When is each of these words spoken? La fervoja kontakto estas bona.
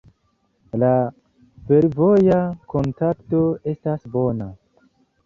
La 0.83 0.87
fervoja 1.67 2.39
kontakto 2.73 3.43
estas 3.73 4.09
bona. 4.17 4.49